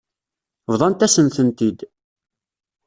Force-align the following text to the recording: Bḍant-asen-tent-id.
Bḍant-asen-tent-id. 0.73 1.79